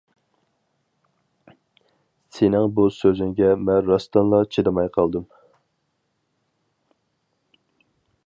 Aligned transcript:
سېنىڭ 2.37 2.65
بۇ 2.79 2.85
سۆزۈڭگە 2.95 3.51
مەن 3.67 3.83
راستتىنلا 3.91 4.41
چىدىماي 4.57 4.91
قالدىم. 4.97 5.29